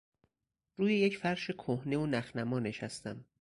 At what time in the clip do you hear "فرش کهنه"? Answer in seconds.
1.17-1.97